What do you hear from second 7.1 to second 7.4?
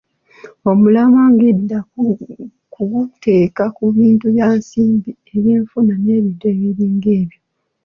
ebyo.